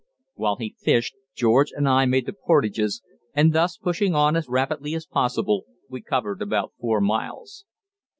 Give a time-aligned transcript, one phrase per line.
[0.33, 3.03] While he fished, George and I made the portages,
[3.35, 7.65] and thus, pushing on as rapidly as possible, we covered about four miles.